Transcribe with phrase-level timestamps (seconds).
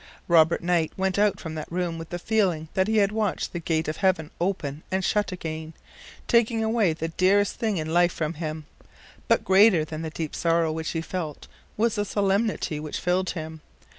[0.27, 3.59] Robert Knight went out from that room with the feeling that he had watched the
[3.59, 5.75] gate of heaven open and shut again,
[6.27, 8.65] taking away the dearest thing in life from him;
[9.27, 13.61] but greater than the deep sorrow which he felt was the solemnity which filled him.